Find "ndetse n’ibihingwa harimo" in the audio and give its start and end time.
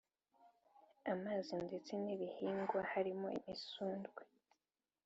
1.65-3.27